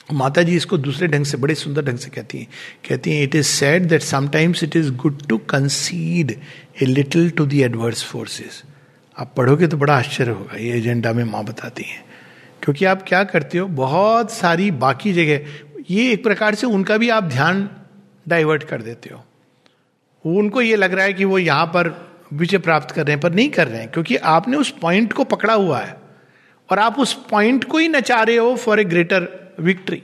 माता 0.09 0.43
जी 0.43 0.57
इसको 0.57 0.79
दूसरे 0.79 1.07
ढंग 1.09 1.25
से, 1.25 1.37
बड़े 1.37 1.55
सुंदर 1.55 1.85
ढंग 1.85 1.99
से 1.99 2.11
कहती 2.11 2.39
हैं। 2.39 2.47
कहती 2.89 3.13
हैं 3.13 3.23
it 3.23 3.35
is 3.35 3.47
sad 3.47 3.89
that 3.89 4.03
sometimes 4.03 4.63
it 4.65 4.77
is 4.77 4.91
good 4.93 5.27
to 5.29 5.39
concede 5.39 6.31
a 6.83 6.85
little 6.85 7.31
to 7.31 7.47
the 7.47 7.63
adverse 7.63 8.05
forces 8.05 8.63
आप 9.17 9.33
पढ़ोगे 9.37 9.67
तो 9.67 9.77
बड़ा 9.77 9.95
आश्चर्य 9.95 10.31
होगा, 10.31 10.57
ये 10.57 10.73
एजेंडा 10.73 11.13
में 11.13 11.25
माँ 11.25 11.45
बताती 11.45 11.83
हैं। 11.83 12.05
क्योंकि 12.63 12.85
आप 12.85 13.03
क्या 13.09 13.23
करते 13.25 13.59
हो, 13.59 13.67
बहुत 13.67 14.31
सारी 14.33 14.71
बाकी 14.71 15.13
जगह, 15.13 15.41
ये 15.91 16.13
एक 16.13 16.23
प्रकार 16.23 16.55
से 16.55 16.67
उनका 16.67 16.97
भी 16.97 17.09
आप 17.09 17.25
ध्यान 17.25 17.69
डाइवर्ट 18.29 18.63
कर 18.63 18.83
देते 18.83 19.11
हो। 19.15 19.25
उनको 20.25 20.63
ये 20.63 20.77
लग 20.77 20.95
रहा 20.95 21.05
है 21.05 21.13
कि 21.13 21.25
वो 21.25 21.39
यहाँ 21.39 21.67
पर 21.67 21.89
विजय 22.33 22.59
प्राप्त 22.59 22.91
कर 22.91 23.07
रहे 23.07 23.13
हैं, 23.13 23.21
पर 23.21 23.33
नहीं 23.33 23.51
कर 23.51 23.69
रहे 23.69 23.81
हैं, 23.81 23.91
क्योंकि 23.91 24.17
आपने 24.17 24.57
उस 24.57 24.71
पॉइंट 24.71 25.13
को 25.13 25.25
पकड़ा 25.25 25.55
हुआ 25.55 25.81
है। 25.81 25.97
और 26.71 26.79
आप 26.79 26.99
उस 26.99 27.13
पॉइंट 27.31 27.65
को 27.65 27.79
ही 27.79 27.89
नचा 27.89 28.23
रहे 28.23 28.37
हो 28.37 28.57
फॉर 28.57 28.81
ए 28.81 28.85
ग्रेटर 28.85 29.48
विक्ट्री 29.59 30.03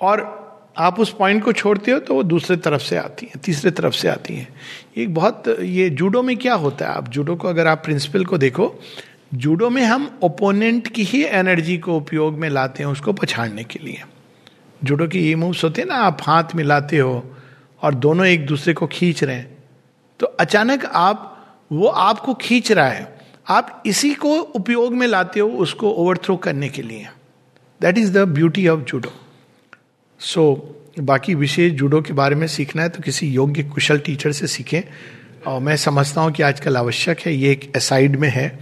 और 0.00 0.38
आप 0.78 1.00
उस 1.00 1.14
पॉइंट 1.14 1.42
को 1.44 1.52
छोड़ते 1.52 1.90
हो 1.90 1.98
तो 1.98 2.14
वो 2.14 2.22
दूसरे 2.22 2.56
तरफ़ 2.56 2.82
से 2.82 2.96
आती 2.96 3.26
हैं, 3.26 3.40
तीसरे 3.44 3.70
तरफ़ 3.70 3.94
से 3.94 4.08
आती 4.08 4.34
हैं। 4.34 4.48
एक 4.96 5.14
बहुत, 5.14 5.48
ये 5.60 5.88
जूडो 5.90 6.22
में 6.22 6.36
क्या 6.36 6.54
होता 6.54 6.86
है? 6.86 6.94
आप 6.94 7.08
जूडो 7.08 7.36
को 7.36 7.48
अगर 7.48 7.66
आप 7.66 7.82
प्रिंसिपल 7.84 8.24
को 8.24 8.38
देखो 8.38 8.74
जूडो 9.34 9.70
में 9.70 9.82
हम 9.84 10.18
ओपोनेंट 10.22 10.88
की 10.88 11.02
ही 11.04 11.22
एनर्जी 11.24 11.76
को 11.78 11.96
उपयोग 11.96 12.38
में 12.38 12.48
लाते 12.48 12.82
हैं 12.82 12.90
उसको 12.90 13.12
पछाड़ने 13.12 13.64
के 13.64 13.78
लिए। 13.78 14.02
जूडो 14.82 15.08
के 15.08 15.18
ये 15.18 15.34
मूव्स 15.34 15.64
होते 15.64 15.80
हैं 15.80 15.88
ना, 15.88 15.94
आप 15.96 16.18
हाथ 16.22 16.54
मिलाते 16.54 16.98
हो 16.98 17.22
और 17.82 17.94
दोनों 17.94 18.26
एक 18.26 18.46
दूसरे 18.46 18.74
को 18.74 18.86
खींच 18.86 19.24
रहे 19.24 19.36
हैं 19.36 19.58
तो 20.20 20.26
अचानक 20.26 20.84
आप, 20.84 21.36
वो 21.72 21.86
आपको 21.86 22.34
खींच 22.34 22.72
रहा 22.72 22.88
है। 22.88 23.18
आप 23.48 23.82
इसी 23.86 24.14
को 24.14 24.34
उपयोग 24.34 24.94
में 24.94 25.06
लाते 25.06 25.40
हो 25.40 25.48
उसको 25.58 25.90
ओवरथ्रो 25.90 26.36
करने 26.36 26.68
के 26.68 26.82
लिए। 26.82 27.08
That 27.82 27.98
is 27.98 28.12
the 28.12 28.18
beauty 28.18 28.68
of 28.68 28.80
judo 28.80 29.12
so 30.18 30.76
बाकी 31.00 31.34
विशेष 31.34 31.72
जूडो 31.72 32.00
के 32.02 32.12
बारे 32.12 32.36
में 32.36 32.46
सीखना 32.46 32.82
है 32.82 32.88
तो 32.88 33.00
किसी 33.00 33.28
योग्य 33.28 33.62
कुशल 33.62 33.98
टीचर 33.98 34.32
से 34.32 34.46
सीखें। 34.46 34.82
और 35.46 35.60
मैं 35.60 35.76
समझता 35.76 36.20
हूँ 36.20 36.32
कि 36.32 36.42
आजकल 36.42 36.76
आवश्यक 36.76 37.20
है, 37.20 37.34
ये 37.34 37.52
एक 37.52 37.76
असाइड 37.76 38.16
में 38.16 38.28
है 38.28 38.58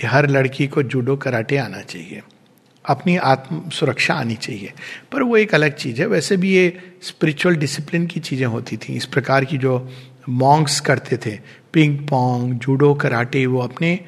कि 0.00 0.06
हर 0.06 0.28
लड़की 0.28 0.66
को 0.66 0.82
जूडो 0.82 1.16
कराटे 1.16 1.56
आना 1.56 1.80
चाहिए। 1.80 2.22
अपनी 2.86 3.16
आत्म 3.16 3.70
सुरक्षा 3.70 4.14
आनी 4.14 4.34
चाहिए। 4.34 4.72
पर 5.12 5.22
वो 5.22 5.36
एक 5.36 5.54
अलग 5.54 5.74
चीज़ 5.74 6.00
है। 6.00 6.06
वैसे 6.06 6.36
भी 6.36 6.52
ये 6.52 6.78
स्पिरिचुअल 7.02 7.56
डिसिप्लिन 7.56 8.06
की 8.06 8.20
चीज़ें 8.20 8.46
होती 8.46 8.76
थी। 8.76 8.96
इस 8.96 9.06
प्रकार 9.06 9.44
की 9.44 9.58
जो 9.58 9.88
मॉन्ग्स 10.28 10.80
करते 10.80 11.16
थे 11.16 11.38
पिंग 11.72 11.98
पोंग 11.98 12.54
जूडो 12.54 12.94
कराटे 12.94 13.46
वो 13.46 13.60
अपने, 13.60 14.00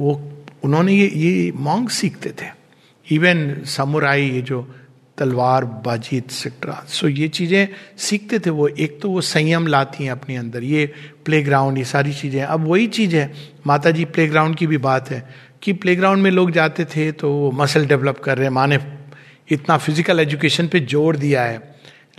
वो, 0.00 0.32
उन्होंने 0.62 0.92
ये 0.92 1.08
ये 1.08 1.52
मॉन्ग 1.52 1.88
सीखते 1.88 2.30
थे। 2.30 2.61
इवन 3.06 3.62
समुराई 3.66 4.30
ये 4.30 4.40
जो 4.42 4.62
तलवार, 5.18 5.64
बाजी 5.64 6.16
एक्सेट्रा 6.16 6.74
सो 6.88 7.08
ये 7.08 7.28
चीज़ें 7.28 7.68
सीखते 7.98 8.38
थे 8.38 8.50
वो। 8.50 8.68
एक 8.68 8.98
तो 9.02 9.10
वो 9.10 9.20
संयम 9.20 9.66
लाती 9.66 10.04
हैं 10.04 10.10
अपने 10.10 10.36
अंदर। 10.36 10.62
ये 10.64 10.86
प्लेग्राउंड 11.24 11.78
ये 11.78 11.84
सारी 11.84 12.12
चीज़ें। 12.14 12.42
अब 12.42 12.66
वही 12.68 12.86
चीज़ 12.88 13.16
है। 13.16 13.32
माता 13.66 13.90
जी 13.90 14.04
प्लेग्राउंड 14.06 14.56
की 14.56 14.66
भी 14.66 14.78
बात 14.78 15.10
है 15.10 15.26
कि 15.62 15.72
प्लेग्राउंड 15.74 16.22
में 16.22 16.30
लोग 16.30 16.50
जाते 16.50 16.84
थे 16.86 17.10
तो 17.12 17.32
वो 17.32 17.50
मसल 17.54 17.86
डेवलप 17.86 18.18
कर 18.18 18.36
रहे 18.36 18.46
हैं। 18.46 18.52
माँ 18.52 18.66
ने 18.66 18.78
इतना 19.48 19.76
फ़िज़िकल 19.78 20.20
एजुकेशन 20.20 20.68
पे 20.68 20.80
ज़ोर 20.82 21.16
दिया 21.16 21.44
है। 21.44 21.60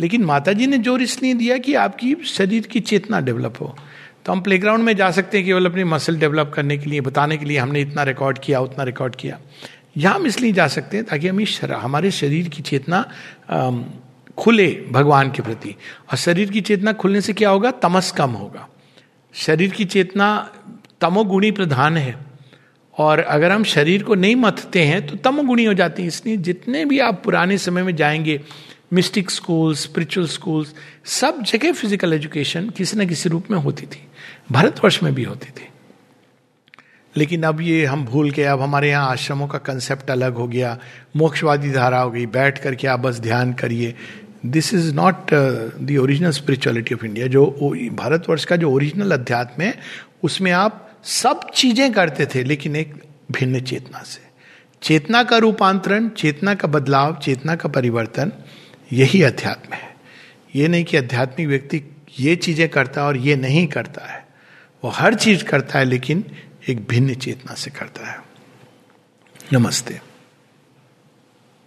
लेकिन 0.01 0.23
माता 0.25 0.53
जी 0.53 0.67
ने 0.67 0.77
ज़ोर 0.79 1.01
इसलिए 1.01 1.33
दिया 1.33 1.57
कि 1.57 1.73
आपकी 1.77 2.15
शरीर 2.27 2.67
की 2.67 2.79
चेतना 2.81 3.19
डेवलप 3.21 3.61
हो। 3.61 3.75
तो 4.25 4.31
हम 4.31 4.41
प्लेग्राउंड 4.41 4.83
में 4.83 4.95
जा 4.95 5.09
सकते 5.11 5.37
हैं 5.37 5.45
केवल 5.45 5.65
अपनी 5.65 5.83
मसल 5.85 6.17
डेवलप 6.17 6.51
करने 6.55 6.77
के 6.77 6.89
लिए, 6.89 7.01
बताने 7.01 7.37
के 7.37 7.45
लिए 7.45 7.57
हमने 7.57 7.81
इतना 7.81 8.03
रिकॉर्ड 8.03 8.39
किया, 8.39 8.59
उतना 8.59 8.83
रिकॉर्ड 8.83 9.15
किया। 9.15 9.39
यहाँ 9.95 10.15
हम 10.15 10.25
इसलिए 10.27 10.51
जा 10.51 10.67
सकते 10.67 10.97
हैं 10.97 11.05
ताकि 11.05 11.27
हमें 11.27 11.45
हमारे 11.73 12.11
शरीर 12.11 12.49
की 12.49 12.61
चेतना 12.61 13.05
खुले 14.37 14.67
भगवान 14.91 15.31
के 15.31 15.41
प्रति। 15.41 15.75
और 16.11 16.17
शरीर 16.17 16.51
की 16.51 16.61
चेतना 16.61 16.93
खुलने 16.93 17.21
से 17.21 17.33
क्या 17.33 17.49
होगा? 17.49 17.71
तमस 17.71 18.11
कम 18.11 18.31
होगा। 18.31 18.67
शरीर 19.33 19.71
की 19.71 19.85
चेतना 19.85 20.27
तमोगुणी 21.01 21.51
प्रधान 21.51 21.97
है। 21.97 22.15
और 22.97 23.19
अगर 23.19 23.51
हम 23.51 23.63
शरीर 23.63 24.03
को 24.03 24.15
नहीं 24.15 24.35
मथते 24.35 24.81
हैं 24.81 25.05
तो 25.07 25.15
तमोगुणी 25.15 25.65
हो 25.65 25.73
जाती 25.73 26.01
है। 26.01 26.07
इसलिए 26.07 26.37
जितने 26.37 26.85
भी 26.85 26.99
आप 26.99 27.21
पुराने 27.23 27.57
समय 27.57 27.83
में 27.83 27.95
जाएँगे 27.95 28.39
मिस्टिक 28.93 29.29
स्कूल 29.31 29.75
स्पिरिचुअल 29.75 30.27
स्कूल्स 30.27 30.73
सब 31.11 31.41
जगह 31.43 31.71
फ़िज़िकल 31.71 32.13
एजुकेशन 32.13 32.69
किसी 32.69 32.97
न 32.97 33.07
किसी 33.07 33.29
रूप 33.29 33.51
में 33.51 33.57
होती 33.59 33.85
थी। 33.85 34.07
भारतवर्ष 34.51 35.01
में 35.03 35.13
भी 35.13 35.23
होती 35.23 35.49
थी। 35.51 35.67
लेकिन 37.17 37.43
अब 37.43 37.61
ये 37.61 37.85
हम 37.85 38.05
भूल 38.05 38.31
के 38.31 38.43
अब 38.43 38.61
हमारे 38.61 38.89
यहाँ 38.89 39.09
आश्रमों 39.11 39.47
का 39.47 39.57
कंसेप्ट 39.59 40.09
अलग 40.11 40.33
हो 40.33 40.47
गया, 40.47 40.77
मोक्षवादी 41.15 41.71
धारा 41.71 41.99
हो 41.99 42.11
गई, 42.11 42.25
बैठ 42.27 42.57
करके 42.57 42.87
आप 42.87 42.99
बस 42.99 43.19
ध्यान 43.19 43.53
करिए। 43.53 43.93
This 44.45 44.73
is 44.73 44.93
not 44.95 45.33
the 45.33 45.97
original 46.01 46.31
spirituality 46.31 46.95
of 46.95 47.05
India 47.05 47.27
जो 47.27 47.45
भारतवर्ष 47.93 48.45
का 48.45 48.55
जो 48.55 48.71
ओरिजिनल 48.71 49.11
अध्यात्म 49.11 49.63
है, 49.63 49.73
उसमें 50.23 50.51
आप 50.51 50.89
सब 51.03 51.49
चीज़ें 51.53 51.91
करते 51.93 52.25
थे, 52.25 52.43
लेकिन 52.43 52.75
एक 52.75 52.93
भिन्न 53.31 53.59
चेतना 53.59 54.03
से। 54.03 54.21
चेतना 54.81 55.23
का 55.23 55.37
रूपांतरण, 55.37 56.09
चेतना 56.09 56.53
का 56.55 56.67
बदलाव, 56.67 57.15
चेतना 57.15 57.55
का 57.55 57.69
परिवर्तन, 57.69 58.31
यही 58.93 59.21
अध्यात्म 59.21 59.73
है। 59.73 59.91
ये 60.55 60.67
नहीं 60.67 60.83
कि 60.83 60.97
आध्यात्मिक 60.97 61.47
व्यक्ति 61.47 61.81
ये 62.19 62.35
चीज़ें 62.35 62.67
करता 62.69 63.01
है 63.01 63.07
और 63.07 63.17
ये 63.17 63.35
नहीं 63.35 63.67
करता 63.67 64.05
है। 64.05 64.21
वो 64.83 64.89
हर 64.89 65.13
चीज़ 65.13 65.43
करता 65.43 65.79
है, 65.79 65.85
लेकिन 65.85 66.23
एक 66.69 66.87
भिन्न 66.87 67.15
चेतना 67.15 67.53
से 67.53 67.71
करता 67.71 68.11
है। 68.11 68.23
नमस्ते। 69.53 70.12